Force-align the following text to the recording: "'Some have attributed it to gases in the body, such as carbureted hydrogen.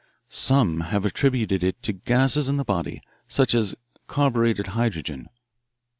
"'Some 0.29 0.79
have 0.79 1.05
attributed 1.05 1.63
it 1.63 1.79
to 1.83 1.93
gases 1.93 2.49
in 2.49 2.57
the 2.57 2.65
body, 2.65 3.03
such 3.27 3.53
as 3.53 3.75
carbureted 4.07 4.69
hydrogen. 4.69 5.29